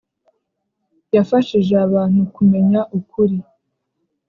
[1.15, 3.37] Yafashije abantu kumenya ukuri